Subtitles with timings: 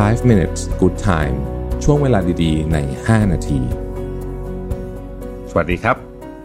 [0.00, 1.36] 5 minutes good time
[1.84, 3.60] ช่วงเวลาดีๆ ใน 5 นาที
[5.50, 5.96] สวัสดีครับ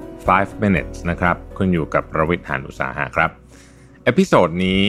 [0.07, 3.31] 5 minutes นะครับ คุณอยู่กับประวิทยหานอุตสาหะครับ
[4.03, 4.83] episode นี้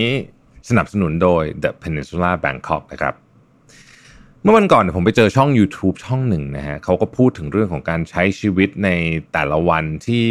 [0.69, 3.15] สนับสนุนโดย The Peninsula Bangkok นะครับ
[4.43, 8.91] เมื่อวันก่อนผมไปเจอช่อง YouTube ช่องหนึ่งนะฮะเขาก็พูดถึงเรื่องของการใช้ชีวิตใน
[9.33, 10.29] แต่ละวันที่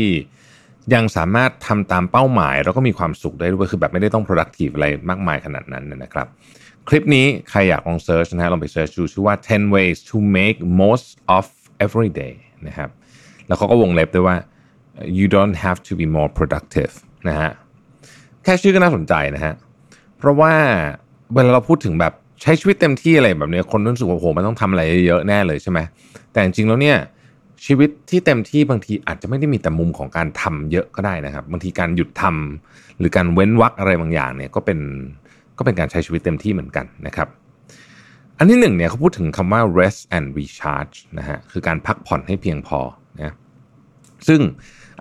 [0.93, 6.27] ยังสามารถทำตามเป้าหมาย แล้วก็มีความสุขได้ด้วยคือแบบไม่ได้ต้อง productive อะไรมากมายขนาดนั้นนะครับ
[6.87, 11.07] คลิปนี้ใครอยากลอง search นะฮะลองไป search ดูชื่อว่า 10 ways to make most
[11.37, 11.45] of
[11.85, 12.33] every day
[12.67, 12.89] นะครับ
[13.47, 14.37] แล้วเขาก็วงเล็บด้วยว่า
[15.17, 16.93] you don't have to be more productive
[17.29, 17.51] นะฮะ
[18.43, 19.53] แค่ชื่อก็น่าสนใจนะฮะ
[20.17, 20.53] เพราะว่า
[21.33, 25.79] เวลาเราพูดถึงแบบใช้ชีวิตเต็มที่อะไรแบบนี้คนรู้สึกว่าโอ้โหมันต้องทำอะไรเยอะแน่เลยใช่ไหม
[26.31, 26.97] แต่จริงๆแล้วเนี่ย
[27.65, 34.79] ชีวิตที่เต็มที่บางทีอาจจะไม่ได้มีแต่มุมของการทำเยอะก็ได้นะครับ บางทีการหยุดทำหรือการเว้นวักอะไรบางอย่างเนี่ยก็เป็น
[35.57, 37.27] ก็เป็นการใช้ชีวิตเต็มที่เหมือนกันนะครับ
[38.37, 42.79] อันที่หนึ่งเนี่ยเขาพูดถึงคำว่า rest and recharge นะฮะคือการพักผ่อนให้เพียงพอ
[43.17, 43.33] นะ
[44.27, 44.41] ซึ่ง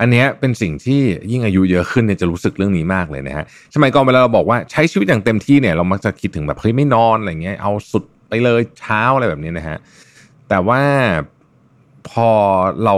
[0.01, 1.01] อันนี้เป็นสิ่งที่
[1.31, 3.45] ยิ่งอายุเยอะขึ้นเนี่ยจะรู้สึกเรื่องนี้มากเลยนะฮะ
[3.75, 9.79] สมัยก่อนเวลาเราบอกว่าใช้ชีวิตอย่างเต็มที่เนี่ยเรามักจะคิดถึงแบบเฮ้ยไม่นอนอะไรเงี้ยเอาสุดไปเลยเช้าอะไรแบบนี้นะฮะ
[10.49, 10.83] แต่ว่า
[12.11, 12.31] พอ
[12.85, 12.97] เรา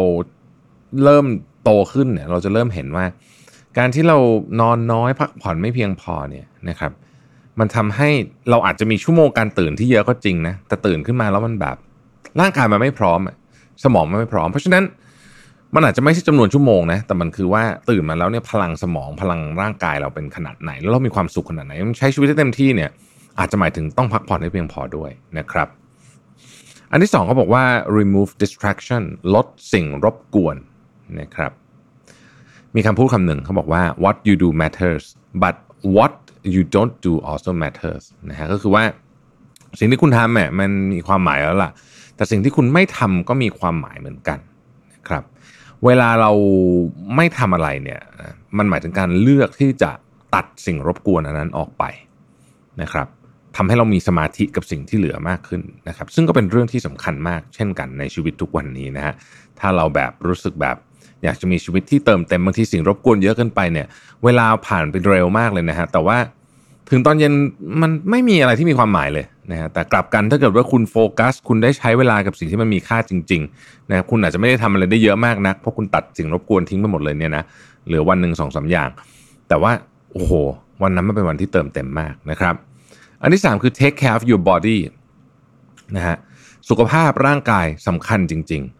[1.05, 1.27] เริ่ม
[1.64, 3.05] โตขึ้นเนี่ยเราจะเริ่มเห็นว่า
[3.78, 4.18] การที่เรา
[4.61, 6.92] นอนน้อยพักผ่อนไม่เพียงพอเนี่ยนะครับ
[7.61, 8.11] มันทำให้
[8.51, 11.77] เราอาจจะมีชั่วโมงการตื่นที่เยอะก็จริงนะแต่ตื่นขึ้นมาแล้วมันแบบ
[12.41, 13.20] ร่างกายมันไม่พร้อม
[13.84, 14.84] สมองมันไม่พร้อม เพราะฉะนั้น
[15.75, 22.91] มันอาจจะไม่ใช่จำนวนชั่วโมงนะแต่มันคือว่าตื่นมาแล้วเนี่ยพลังสมองพลังร่างกายเราเป็นขนาดไหน แล้วเรามีความสุขขนาดไหนใช้ชีวิตได้เต็มที่เนี่ย
[23.39, 25.69] อาจจะหมายถึงต้องพักผ่อนให้เพียงพอด้วยนะครับ
[26.91, 27.64] อันที่สองเขาบอกว่า
[27.98, 29.03] remove distraction
[29.34, 30.56] ลดสิ่งรบกวน
[31.20, 31.53] นะครับ
[32.75, 35.05] มีคำพูดคำหนึ่งเขาบอกว่า what you do matters
[35.42, 35.56] but
[35.97, 36.12] what
[36.54, 38.84] you don't do also matters นะฮะก็คือว่า
[39.78, 41.70] สิ่งที่คุณทำเนี่ยมันมีความหมายแล้วล่ะ
[42.16, 44.38] แต่สิ่งที่คุณไม่ทำก็มีความหมายเหมือนกัน
[44.94, 45.24] นะครับ
[45.84, 46.33] เวลาเรา
[47.17, 48.00] ไม่ทำอะไรเนี่ย
[48.58, 49.90] มันหมายถึงการเลือกที่จะ
[50.34, 51.84] ตัดสิ่งรบกวนอันนั้นออกไป
[52.83, 53.08] นะครับ
[53.56, 59.14] ทำให้เรามีสมาธิกับสิ่งที่เหลือมากขึ้นนะครับ ซึ่งก็เป็นเรื่องที่สำคัญมาก เช่นกันในชีวิตทุกวันนี้นะฮะ
[59.61, 60.77] ถ้าเราแบบรู้สึกแบบ
[61.24, 63.86] อยากจะมีชีวิตที่เติมเต็มบางทีสิ่งรบกวนเยอะเกินไปเนี่ย
[64.24, 66.18] เวลาผ่านไปเร็วมากเลยนะฮะแต่ว่า
[66.90, 67.32] ถึงตอนเย็น
[67.82, 77.44] มันไม่มีอะไรที่มีความหมายเลยนะฮะแต่กลับกันถ้าเกิดว่าคุณโฟกัส คุณได้ใช้เวลากับสิ่งที่มันมีค่าจริงๆนะครับคุณอาจจะไม่ได้ทำอะไรได้เยอะมากนักเพราะคุณตัดสิ่งรบกวนทิ้งไปหมดเลยเนี่ยนะ
[77.86, 78.88] เหลือวันหนึ่งสองสาอย่าง
[79.48, 79.72] แต่ว่า
[80.12, 80.32] โอ้โห
[80.82, 82.54] วันนั้นมันเป็นวันที่เติมเต็มมากนะครับ
[83.22, 84.78] อันที่ 3 คือ take care of your body
[85.96, 86.16] นะฮะ
[86.68, 88.77] สุขภาพร่างกายสำคัญจริง ๆ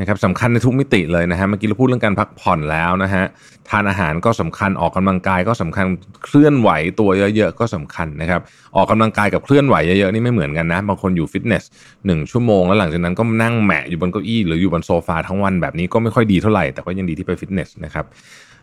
[0.00, 3.24] นะครับสำคัญในทุกมิติเลยนะฮะเมื่อกี้เราพูดเรื่องการพักผ่อนแล้วนะฮะ
[3.70, 5.84] ทานอาหารก็สำคัญออกกำลังกายก็สำคัญ
[6.24, 8.40] เคลื่อนไหวตัวเยอะๆก็สำคัญนะครับ
[8.76, 11.64] ออกกำลังกายกับเคลื่อนไหวเยอะๆนี่ไม่เหมือนกันนะบางคนอยู่ฟิตเนส
[12.06, 18.04] หนึ่งชั่วโมงแล้วหลังจากนั้นก็นั่งแหมะอยู่บนเก้าอี้หรืออยู่บนโซฟาทั้งวันแบบนี้ก็ไม่ค่อยดีเท่าไหร่แต่ก็ยังดีที่ไปฟิตเนสนะครับ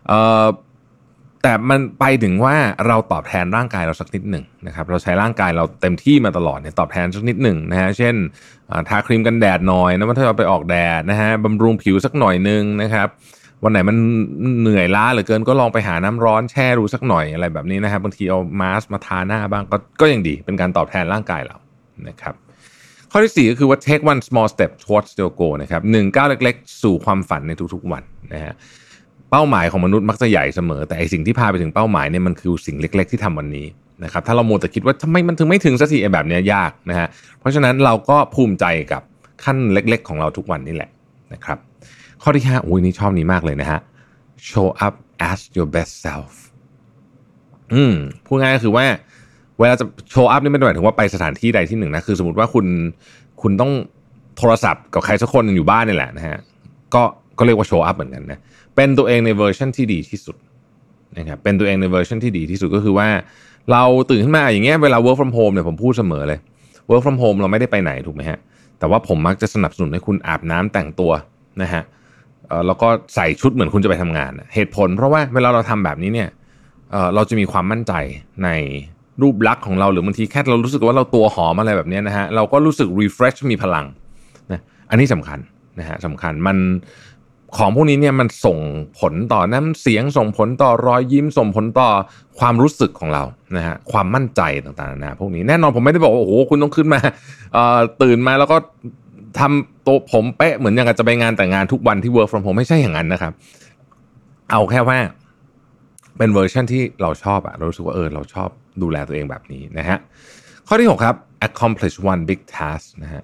[0.07, 0.45] เอ่อ
[1.47, 2.55] แต่มันไปถึงว่า
[2.87, 8.15] เราตอบแทนร่างกายเราสักนิดหนึ่งนะครับเราใช้ร่างกายเราเต็มที่มาตลอดเนี่ยตอบแทนสักนิดหนึ่งนะฮะเช่น
[8.89, 13.07] ทาครีมกันแดดหน่อยนะถ้าเราไปออกแดดนะฮะบำรุงผิวสักหน่อยนึงนะครับ
[13.63, 13.97] วันไหนมัน
[14.61, 21.57] เหนื่อยล้าเหลือเกินก็ลองไปหาน้ำร้อนแช่ดูสักหน่อยอะไรแบบนี้นะครับบางทีเอามาสมาทาหน้าบ้างก็ก็ยังดีเป็นการตอบแทนร่างกายเรา
[22.07, 22.33] นะครับ
[23.11, 28.03] ข้อที่ 4 ก็คือว่า take one small step towards your goal นะครับหนึ่งก้าวเล็ก ๆ สู่ความฝันในทุกๆวัน
[28.33, 28.55] นะฮะ
[29.31, 33.65] เป้าหมายของมนุษย์มักจะใหญ่เสมอ แต่ไอสิ่งที่พาไปถึงเป้าหมายเนี่ยมันคือสิ่งเล็ก ๆ ที่ทำวันนี้
[34.03, 37.07] นะครับถ้าเราโมแต่คิดว่าทำไมมันถึงไม่ถึงสักทีแบบนี้ยากนะฮะ
[37.39, 39.01] เพราะฉะนั้นเราก็ภูมิใจกับ
[39.43, 40.89] ขั้นเล็ก ๆ ของเราทุกวันนี่แหละ
[41.33, 41.57] นะครับ
[42.21, 43.79] ข้อที่5อุ้ยนี่ชอบนี้มากเลยนะฮะ
[44.49, 44.93] show up
[45.29, 46.31] as your best self
[47.73, 47.93] อืม
[48.25, 48.85] พูดง่ายก็คือว่า
[49.59, 52.65] เวลาจะโชว์อัพนี่ไม่ได้หมายถึงว่าไปสถานที่ใดที่หนึ่งนะ คือสมมติว่าคุณ
[53.41, 53.71] คุณต้อง
[54.37, 56.37] โทรศัพท์กับใครสักคนอยู่บ้านนี่แหละนะฮะ
[56.95, 57.03] ก็
[57.39, 58.39] ก็เรียกว่า show up เหมือนกันนะ
[58.75, 60.35] เป็นตัวเองในเวอร์ชันที่ดีที่สุด
[61.17, 63.07] นะครับเป็นตัวเองในเวอร์ชันที่ดีที่สุดก็คือว่า
[63.71, 66.39] เราตื่นขึ้นมาอย่างเงี้ยเวลา work from home เนี่ยผมพูดเสมอเลย
[66.89, 68.39] work from home เราไม่ได้ไปไหนถูกไหมฮะ
[68.79, 71.11] แต่ว่าผมมักจะสนับสนุนให้คุณอาบน้ำแต่งตัว
[71.61, 71.83] นะฮะ
[72.67, 76.29] แล้วก็ใส่ชุดเหมือนคุณจะไปทำงาน เหตุผลเพราะว่าเวลาเราทำแบบนี้เนี่ย
[77.15, 77.93] เราจะมีความมั่นใจ
[78.43, 78.49] ใน
[79.21, 83.85] รูปลักษณ์ของเราหรือบางทีแค่เรารู้สึกว่าเราตัวหอมอะไรแบบนี้นะฮะเราก็รู้สึก refresh มีพลัง
[84.51, 85.39] นะอันนี้สำคัญ
[85.79, 86.57] นะฮะสำคัญมัน
[87.57, 88.57] ของพวกนี้เนี่ยมันส่ง
[88.99, 91.89] ผลต่อน้ำเสียงส่งผลต่อรอยยิ้มส่งผลต่อ
[92.39, 93.23] ความรู้สึกของเรา
[93.57, 96.99] นะฮะความมั่นใจต่างๆนะพวกนี้แน่นอนผมไม่ได้บอกว่าโอ้โหคุณต้องขึ้นมา
[98.01, 98.57] ตื่นมาแล้วก็
[99.39, 103.33] ทำตัวผมเป๊ะเหมือนอย่างจะไปงานแต่งงานทุกวันที่ work from home ไม่ใช่อย่างนั้นนะครับ
[104.51, 104.99] เอาแค่ว่า
[106.17, 108.49] เป็นเวอร์ชันที่เราชอบอะเรารู้สึกว่าเออเราชอบ
[108.81, 109.97] ดูแลตัวเองแบบนี้นะฮะ
[110.67, 111.15] ข้อที่ 6 ครับ
[111.47, 113.23] accomplish one big task นะฮะ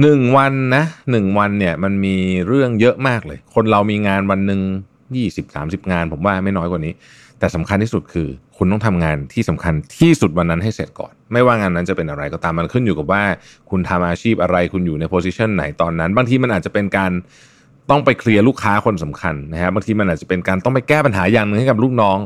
[0.00, 2.16] หนึ่งวันนะหนึ่งวันเนี่ยมันมี
[2.46, 4.60] เรื่องเยอะมากเลย คนเรามีงานวันหนึ่ง
[5.16, 6.92] ยี่สิบสามสิบงาน ผมว่าไม่น้อยกว่านี้
[7.38, 13.22] แต่สำคัญที่สุดคือ คุณต้องทำงานที่สำคัญที่สุดวันนั้นให้เสร็จก่อน ไม่ว่างานนั้นจะเป็นอะไรก็ตามมันขึ้นอยู่กับว่า
[13.70, 17.12] คุณทำอาชีพอะไรคุณอยู่ในโพสิชันไหนตอนนั้น บางทีมันอาจจะเป็นการ
[17.90, 22.18] ต้องไปเคลียร์ลูกค้าคนสำคัญนะฮะบางทีมันอาจจะเป็นการต้องไปแก้ปัญหาอย่างหนึ่งให้กับลูกน้อง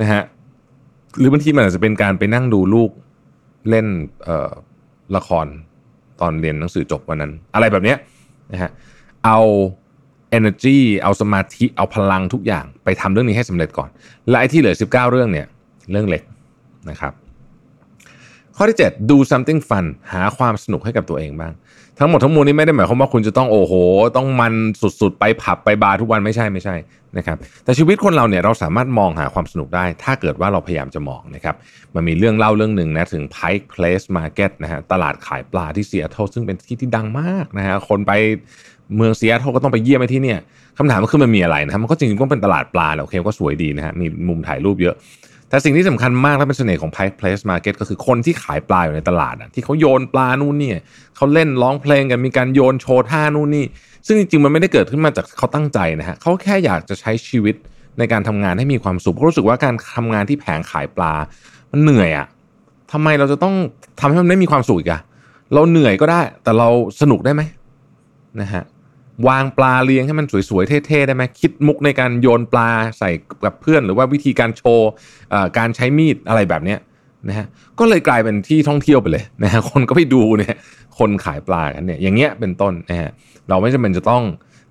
[0.00, 0.22] นะฮะ
[1.18, 2.90] หรือบางทีมันอาจจะเป็นการไปนั่งดูลูก
[3.68, 3.86] เล่น
[5.16, 5.46] ละคร
[6.20, 7.94] ตอนเรียนหนังสือจบวันนั้น อะไรแบบนี้
[8.52, 8.70] นะฮะ
[9.24, 9.38] เอา
[10.38, 13.88] energy เอาสมาธิเอาพลังทุกอย่างไปทำเรื่องนี้ให้สำเร็จก่อน
[14.28, 15.46] และไอ้ที่เหลือ 19 เรื่องเนี่ย
[15.90, 16.22] เรื่องเล็ก
[16.90, 17.12] นะครับ
[18.56, 21.52] ข้อที่ 7 do something fun หาความสนุกให้กับตัวเองบ้าง
[21.98, 23.72] ทั้งหมดทั้งมวลนี้ไม่ได้หมายความว่าคุณจะต้องโอ้โห
[24.16, 24.54] ต้องมัน
[25.00, 26.74] สุดๆ ไปผับไปบาร์ทุกวันไม่ใช่ไม่ใช่
[27.16, 31.54] นะครับแต่ชีวิตคนเราเนี่ยเราสามารถมองหาความสนุกได้ ถ้าเกิดว่าเราพยายามจะมองนะครับ
[31.94, 38.12] มันมีเรื่องเล่าเรื่องหนึ่งนะถึง Pike Place Market นะฮะตลาดขายปลาที่ซีแอตเทิลซึ่งเป็นที่ที่ดังมากนะฮะคนไป
[38.96, 40.38] เมืองซีแอตเทิลก็ต้องไปเยี่ยมไปที่เนี่ย
[40.78, 44.96] คำถามก็คือมันมีอะไรนะครับมันก็จริงๆก็เป็นตลาดปลาแหละโอเคก็สวยดีนะฮะมีมุมถ่ายรูปเยอะ
[45.54, 50.70] แต่สิ่งที่สำคัญมากและเป็นเสน่ห์ของ Pike Place Market ก็คือคนที่ขายปลาอยู่ในตลาดที่เขาโยนปลานู่นนี่
[51.16, 53.66] เขาเล่นร้องเพลงกันมีการโยนโชว์ท่านู่นนี่
[54.06, 57.54] ซึ่งจริงๆมันไม่ได้เกิดขึ้นมาจากเขาตั้งใจนะฮะเขาแค่อยากจะใช้ชีวิต
[57.98, 61.12] ในการทำงานให้มีความสุขเพราะรู้สึกว่าการทำงานที่แผงขายปลา
[61.72, 62.26] มันเหนื่อยอะ่ะ
[62.92, 63.54] ทำไมเราจะต้อง
[64.00, 65.00] ทำให้มันได้มีความสุขอีกอะ
[65.54, 66.68] เราเหนื่อยก็ได้ แต่เรา
[67.00, 67.42] สนุกได้ไหม
[68.40, 68.62] นะฮะ
[69.28, 73.10] วางปลาเลี้ยงให้มันสวยๆเท่ๆได้ไหมคิดมุกในการโยนปลาใส่
[73.44, 74.90] กับเพื่อน หรือว่าวิธีการโชว์
[75.58, 76.76] การใช้มีดอะไรแบบนี้
[77.28, 77.46] นะฮะ
[77.78, 80.56] ก็เลยกลายเป็นที่ท่องเที่ยวไปเลยนะฮะคนก็ไปดูเนี่ย
[80.98, 83.10] คนขายปลากันเนี่ยอย่างเงี้ยเป็นต้นนะฮะ
[83.48, 84.22] เราไม่จำเป็นจะต้อง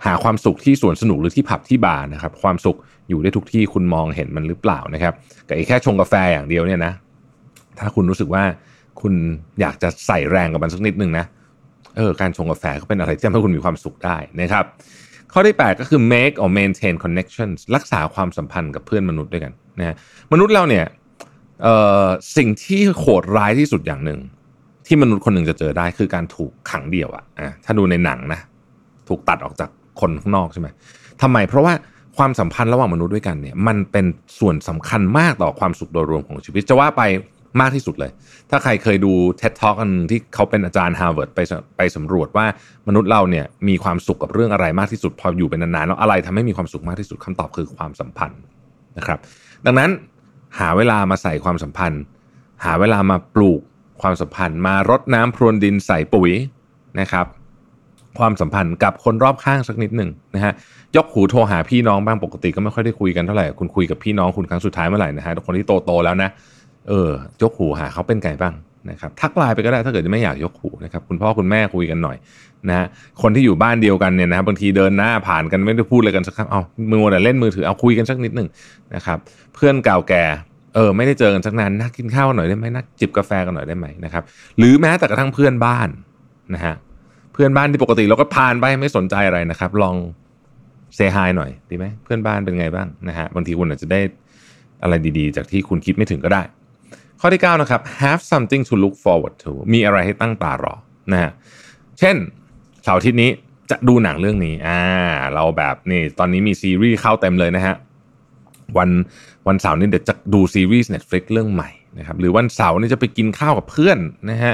[0.06, 2.78] หาความสุขที่สวนสนุกหรือที่ผับที่บาร์นะครับความสุข
[3.10, 5.14] อยู่ได้ทุกที่คุณมองเห็นมันหรือเปล่านะครับ
[5.48, 6.94] กับแค่ชงกาแฟอย่างเดียวเนี่ยนะ
[7.80, 8.44] ถ้าคุณรู้สึกว่า
[9.02, 9.14] คุณ
[9.62, 11.26] อยากจะใส่แรงกับมันสักนิดนึงนะ
[11.98, 14.66] เออการชงกาแฟก็เป็นอะไรที่ทำให้คุณมีความสุขได้นะครับ
[15.34, 19.96] ข้อที่ 8 ก็คือ make or maintain connections รักษาความสัมพันธ์กับเพื่อนมนุษย์ด้วยกันนะ
[20.32, 20.86] มนุษย์เราเนี่ย
[21.64, 22.06] เอ่อ
[22.38, 24.20] สิ่งที่โหดร้ายที่สุดอย่างหนึ่ง
[24.88, 28.40] ที่มนุษย์คนหนึ่งจะเจอได้คือการถูกขังเดี่ยวอะอะถ้าดูในหนังนะ
[29.08, 29.70] ถูกตัดออกจาก
[30.02, 30.68] คนข้างนอกใช่ไหม
[31.22, 31.74] ทำไมเพราะว่า
[32.18, 34.06] ความสัมพันธ์ระหว่างมนุษย์ด้วยกันเนี่ย มันเป็น
[34.40, 37.02] ส่วนสำคัญมากต่อความสุขโดยรวมของชีวิตจะว่าไป
[37.62, 38.12] มากที่สุดเลย
[38.50, 41.40] ถ้าใครเคยดู TED Talk อันที่เขาเป็นอาจารย์ Harvard ไป
[41.78, 42.46] ไปสำรวจว่า
[42.88, 48.40] มนุษย์เราเนี่ยมีความสุขกับเรื่องอะไรมากที่สุด พออยู่เป็นนานๆแล้วอะไรทำให้มีความสุขมากที่สุดคำตอบคือความสัมพันธ์
[48.98, 49.20] นะครับ
[49.66, 49.90] ดังนั้น
[50.60, 52.02] หาเวลามาใส่ความสัมพันธ์
[52.66, 53.62] หาเวลามาปลูก
[54.02, 56.32] ความสัมพันธ์ มารดน้ำพรวนดินใส่ปุ๋ย
[57.00, 57.26] นะครับ
[58.20, 60.54] ความสัมพันธ์กับคนรอบข้างสักนิดหนึ่งนะฮะ
[60.96, 66.30] ยกหูโทรหาพี่น้องบ้างปกติก็ไม่ค่อยได้คุยกันเท่าไหร่คุณคุยกับพี่น้องคุณครั้งสุดท้ายเมื่อไหร่นะฮะคนที่โตๆแล้วนะ
[66.90, 67.10] เออ
[67.42, 68.54] ยกหูหาเขาเป็นไงบ้าง
[68.90, 72.18] นะครับทักไลน์ไปก็ได้ถ้าเกิดไม่อยากยกหูนะครับคุณพ่อคุณแม่คุยกันหน่อย
[72.70, 72.86] นะฮะ
[73.22, 78.48] คนที่อยู่บ้านเดียวกันเนี่ยนะบางทีเดินหน้าผ่านกันไม่ได้พูดอะไรกันสักครั้งเอามือแต่เล่นมือถือเอาคุยกันสักนิดหนึ่ง
[78.96, 79.18] นะครับ
[79.56, 80.24] เพื่อนเก่าแก่
[80.76, 84.24] เออไม่ได้เจอกันสักนานนักกินข้าวหน่อยได้ไหมนักจิบกาแฟกันหน่อยได้ไหมนะครับ
[84.58, 85.90] หรือแม้แต่กระทั่งเพื่อนบ้าน
[86.54, 86.76] นะฮะ
[87.34, 89.96] เพื่อนบ้านที่ปกติเราก็ผ่านไปไม่สนใจอะไรนะครับ ลอง
[90.96, 94.00] เซฮายหน่อยดีไหมเพื่อนบ้านเป็นไงบ้างนะฮะบางทีคุณอาจจะได้
[94.84, 96.42] อะไรดีๆ จากที่คุณคิดไม่ถึงก็ได้
[97.26, 100.74] ข้อที่9นะครับ have something to look forward to มีอะไรให้ตั้งตารอ
[101.12, 101.32] นะฮะ
[102.00, 102.16] เช่น
[102.84, 103.30] เสาร์อาทิตย์นี้
[103.70, 104.80] จะดูหนังเรื่องนี้อ่า
[105.34, 107.76] เราแบบนี่ตอนนี้มีซีรีส์เข้าเต็มเลยนะฮะ
[108.78, 108.90] วัน
[109.48, 113.98] วันเสาร์นี้เดี๋ยวจะดูซีรีส์ Netflix เรื่องใหม่นะครับหรือวันเสาร์นี้จะไปกินข้าวกับเพื่อน
[114.32, 114.54] นะฮะ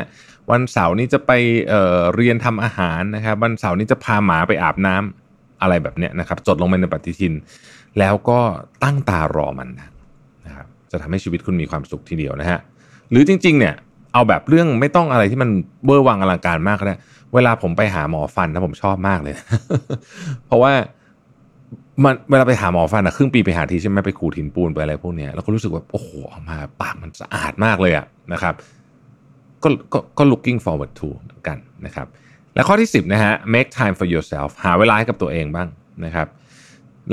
[0.52, 1.32] วันเสาร์นี้จะไป
[1.70, 7.34] เอ่อเรียนทำอาหารนะครับวันเสาร์นี้จะพาหมาไปอาบน้ำอะไรแบบเนี้ยนะครับจดลงไปในปฏิทิน
[8.00, 8.40] แล้วก็
[8.84, 9.90] ตั้งตารอมันนะ
[10.92, 12.60] จะทำให้ชีวิตคุณมีความสุขทีเดียวนะฮะ
[13.12, 13.74] หรือจริง ๆ เนี่ย
[14.14, 15.50] เอาแบบเรื่องไม่ต้องอะไรที่มัน
[15.86, 16.96] เบอร์วังอลังการมากก็ได้
[17.34, 19.36] เวลาผมไปหาหมอฟันนะผมชอบมากเลย
[20.46, 20.74] เพราะว่า
[22.04, 28.54] มันเวลาไปหาหมอฟันอะครึ่งปีไปหาทีใช่ไหมไปขูดหินปูนไปอะไรพวกเนี้ยแล้วก็รู้สึกว่าโอ้โหออกมาปากมันสะอาดมากเลยอะนะครับ
[29.64, 32.08] ก็ก็ก็ looking forward to เหมือนกันนะครับ
[32.56, 35.68] และข้อที่ 10 นะฮะ make time for yourself หาเวลาให้กับตัวเองบ้าง
[36.06, 36.28] นะครับ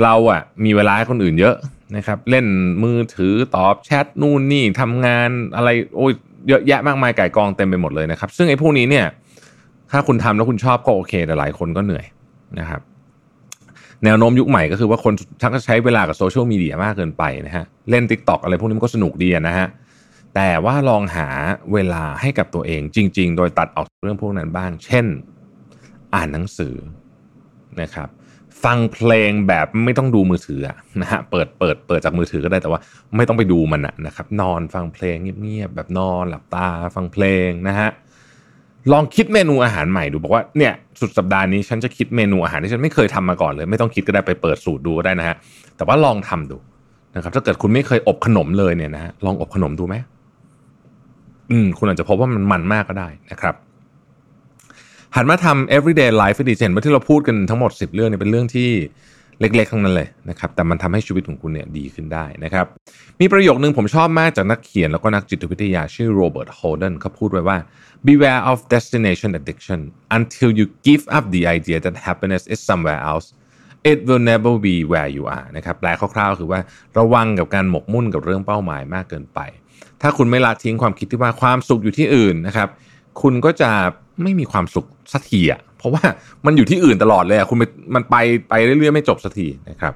[0.03, 1.55] เราอะมีเวลาให้คนอื่นเยอะ
[1.95, 2.45] นะครับเล่น
[2.83, 6.13] มือถือตอบแชทนู่นนี่ทำงานอะไรโอ้ย
[6.47, 9.05] เยอะแยะมากมายไก่กองเต็มไปหมดเลยนะครับ ซึ่งไอ้พวกนี้เนี่ย
[9.91, 12.05] ถ้าคุณทำแล้วคุณชอบก็โอเค แต่หลายคนก็เหนื่อย
[12.59, 12.81] นะครับ
[14.03, 19.67] แนวโน้มยุคใหม่ก็คือว่าคนชักจะใช้เวลากับโซเชียลมีเดียมากเกินไปนะฮะเล่น t ิ k t o k อะไรพวกนี้มันก็สนุกดีนะฮะ
[20.35, 21.27] แต่ว่าลองหา
[21.73, 25.05] เวลาให้กับตัวเองจริง ๆ โดยตัดออกเรื่องพวกนั้นบ้าง เช่น
[26.13, 26.75] อ่านหนังสือ
[27.81, 28.09] นะครับ
[28.63, 30.61] ฟังเพลงแบบไม่ต้องดูมือถือ
[31.01, 32.79] นะฮะเปิดเปิดเปิดจากมือถือก็ได้แต่ว่า
[33.15, 37.89] ไม่ต้องไปดูมันนะครับ นอนฟังเพลงเงียบๆแบบนอนหลับตาฟังเพลงนะฮะ
[38.91, 45.35] ลองคิดเมนูอาหารใหม่ดูบอกว่าเนี่ยสุดสัปดาห์นี้ฉันจะคิดเมนูอาหารที่ฉันไม่เคยทำมาก่อนเลย ไม่ต้องคิดก็ได้ไปเปิดสูตรดูก็ได้นะฮะ
[45.77, 46.57] แต่ว่าลองทำดู
[47.15, 49.95] นะครับ ถ้าเกิดคุณไม่เคยอบขนมเลยเนี่ยนะฮะลองอบขนมดูไหม
[51.51, 53.55] อืมคุณอาจจะพบว่ามันมันมากก็ได้นะครับ
[55.19, 58.69] หันมาทำ everyday life ดีเจนว่าที่เราพูดกันทั้งหมด 10 เรื่องเนี่ยเป็นเรื่องที่
[59.39, 62.65] เล็กๆทั้งนั้นเลยนะครับ แต่มันทำให้ชีวิตของคุณเนี่ยดีขึ้นได้นะครับ
[63.19, 67.57] มีประโยคนึงผมชอบมากจากนักเขียนแล้วก็นักจิตวิทยาชื่อโรเบิร์ตโฮเดนเขาพูดไว้ว่า
[68.07, 69.79] beware of destination addiction
[70.17, 73.27] until you give up the idea that happiness is somewhere else
[73.91, 76.59] it will never be where you are นะครับแปลคร่าวๆ คือว่า
[76.97, 79.39] ระวังกับการหมกมุ่นกับเรื่องเป้าหมายมากเกินไป
[80.01, 82.69] ถ้าคุณไม่ละทิ้งความคิดที่ว่าความสุขอยู่ที่อื่นนะครับ
[83.21, 83.71] คุณก็จะ
[84.23, 86.03] ไม่มีความสุขสักทีอะเพราะว่า
[86.45, 87.57] มันอยู่ที่อื่นตลอดเลยอะคุณ
[87.95, 88.15] มันไป
[88.49, 89.93] ไปเรื่อยๆไม่จบสักทีนะครับ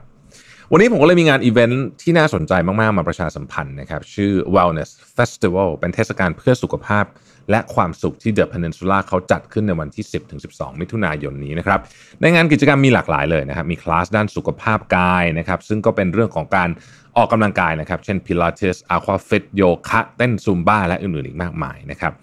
[0.72, 7.06] วันนี้ผมก็เลยมีงานอีเวนท์ที่น่าสนใจมาก ๆ มาประชาสัมพันธ์นะครับ ชื่อ Wellness Festival เป็นเทศกาลเพื่อสุขภาพ
[7.52, 10.06] และความสุขที่ The Peninsula เขาจัดขึ้นในวันที่
[10.44, 11.80] 10-12 มิถุนายนนี้นะครับ
[12.22, 16.70] ในงานกิจกรรมมีหลากหลายเลยนะครับ มีคลาสด้านสุขภาพกายนะครับ ซึ่งก็เป็นเรื่องของการ
[17.18, 22.14] ออกกำลังกายนะครับ เช่น Pilates Aquafit โยคะเต้นซุมบ้าและอื่น ๆ อีกมากมายนะครับ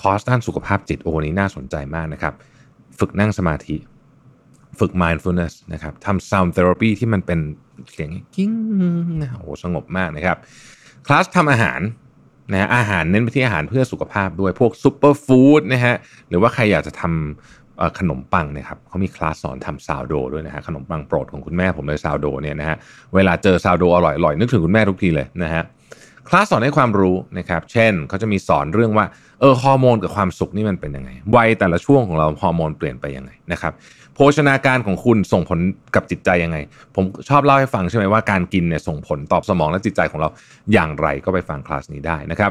[0.00, 2.34] คอร์สด้านสุขภาพจิตโอ้นี้น่าสนใจมากนะครับ
[2.98, 3.76] ฝึกนั่งสมาธิ
[4.80, 7.40] ฝึก mindfulness นะครับทำ sound therapy ที่มันเป็น
[7.92, 8.52] เสียงกิ้ง
[9.38, 10.36] โอ้สงบมากนะครับ
[11.06, 11.80] คลาสทำอาหาร
[12.52, 15.94] นะอาหารเน้นไปที่อาหารเพื่อสุขภาพด้วยพวก superfood นะฮะ
[16.28, 22.76] หรือว่าใครอยากจะทำขนมปังนะครับเขามีคลาสสอนทำซาวโดด้วยนะฮะขนมปังโปรดของคุณแม่ผมเลยซาวโดเนี่ยนะฮะ
[23.14, 25.62] เวลาเจอซาวโดอร่อยๆนึกถึงคุณแม่ทุกทีเลยนะฮะ
[26.30, 29.06] คลาสสอนให้ความรู้นะครับ เช่นเขาจะมีสอนเรื่องว่า
[29.40, 33.72] เออฮอร์โมนกับความสุขนี่มันเป็นยังไง วัยแต่ละช่วงของเราฮอร์โมนเปลี่ยนไปยังไงนะครับ
[34.14, 35.58] โภชนาการของคุณส่งผล
[35.94, 36.58] กับจิตใจยังไง
[36.94, 40.28] ผมชอบเล่าให้ฟังใช่ไหมว่าการกินเนี่ยส่งผลตอบสมองและจิตใจของเรา
[40.72, 42.50] อย่างไรก็ไปฟังคลาสนี้ได้นะครับ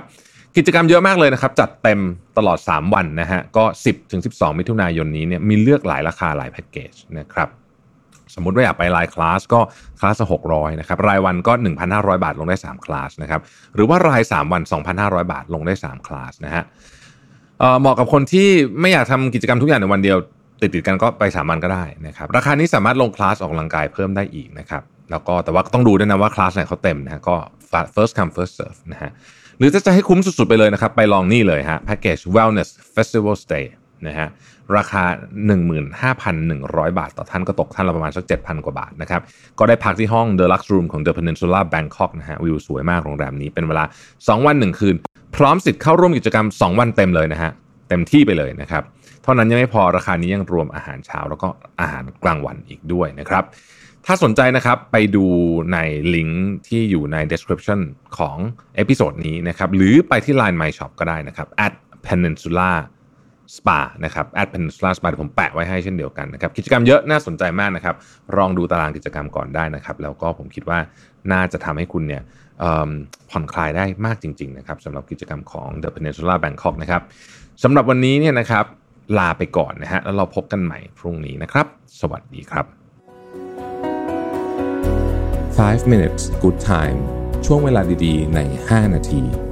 [0.57, 2.00] กิจกรรมเยอะมากเลยนะครับ จัดเต็ม
[2.38, 7.50] ตลอด 3 วันนะฮะก็ 10ถึง12 มิถุนายนนี้เนี่ยมีเลือกหลายราคาหลายแพ็กเกจนะครับ
[8.36, 9.59] สมมติว่าอยากไปรายคลาสก็
[10.00, 11.53] คลาสละ600นะครับรายวันก็
[11.89, 13.41] 1,500 บาทลงได้ 3 คลาสนะครับ
[13.75, 14.62] หรือว่าราย 3 วัน
[14.98, 16.63] 2,500 บาทลงได้ 3 คลาสนะฮะ
[17.79, 18.50] เหมาะกับคนที่
[18.81, 20.17] ไม่อยากทำกิจกรรมทุกอย่างในวันเดียว
[20.62, 27.36] ติดติดกันก็ไปสามวันก็ได้นะครับราคานี้สามารถลงคลาสออกกำลังกายเพิ่มได้อีกนะครับแล้วก็แต่ว่าต้องดูด้วยนะว่าคลาสไหนเขาเต็มนะก็
[27.95, 29.12] first come first serve นะฮะ
[29.57, 33.65] หรือจะจะให้คุ้มสุดๆไปเลยนะครับ ไปลองนี่เลยฮะแพ็กเกจ wellness festival stay
[34.07, 34.27] นะฮะ
[34.77, 35.03] ราคา
[35.81, 39.21] 15,100 บาท ต่อท่านก็ตกท่านละประมาณสัก 7,000 กว่าบาทนะครับ
[39.59, 43.83] ก็ได้พักที่ห้อง The Lux Room ของ The Peninsula Bangkok นะฮะวิวสวยมากโรงแรมนี้เป็นเวลา
[44.15, 44.95] 2 วัน 1 คืน
[45.35, 47.51] พร้อมสิทธิ์เข้าร่วมกิจกรรม 2 วันเต็มเลยนะฮะ
[47.89, 48.83] เต็มที่ไปเลยนะครับ
[49.23, 51.47] เท่านั้นยังไม่พอราคานี้ยังรวมอาหารเช้าแล้วก็
[51.81, 53.43] อาหารกลางวันอีกด้วยนะครับ
[54.05, 55.25] ถ้าสนใจนะครับไปดู
[55.73, 55.77] ใน
[56.15, 57.79] ลิงก์ที่อยู่ใน description
[58.17, 58.38] ของ
[58.75, 61.73] episode นี้นะครับหรือไปที่ Line My Shop ก็ได้นะครับ at
[62.07, 62.71] peninsula
[63.57, 67.95] สปานะครับ at Peninsula Spa ผมแปะไว้ให้เช่นเดียวกันนะครับกิจกรรมเยอะน่าสนใจมากนะครับ
[68.37, 70.79] ลองดูตารางกิจกรรมก่อนได้นะครับ แล้วก็ผมคิดว่า
[71.31, 72.23] น่าจะทำให้คุณเนี่ย
[73.29, 77.01] ผ่อนคลายได้มากจริง ๆ นะครับสำหรับกิจกรรมของ The Peninsula Bangkok นะครับ
[77.63, 78.65] สำหรับวันนี้เนี่ยนะครับ
[79.17, 81.65] ลาไปก่อนนะฮะแล้วเราพบกันใหม่พรุ่งนี้นะครับ
[81.99, 82.65] สวัสดีครับ
[85.59, 86.99] 5 minutes good time
[87.45, 89.48] ช่วงเวลาดีๆ ใน 5 นาที